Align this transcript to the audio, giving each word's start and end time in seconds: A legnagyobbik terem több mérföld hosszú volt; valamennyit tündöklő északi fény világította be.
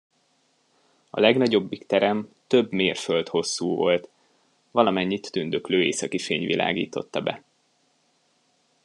A 1.09 1.19
legnagyobbik 1.19 1.85
terem 1.85 2.29
több 2.47 2.71
mérföld 2.71 3.27
hosszú 3.27 3.75
volt; 3.75 4.09
valamennyit 4.71 5.31
tündöklő 5.31 5.83
északi 5.83 6.19
fény 6.19 6.45
világította 6.45 7.21
be. 7.21 7.43